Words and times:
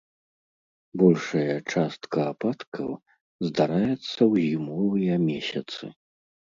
Большая 1.01 1.57
частка 1.73 2.19
ападкаў 2.33 2.89
здараецца 3.51 4.01
ў 4.01 4.33
зімовыя 4.51 5.13
месяцы. 5.31 5.83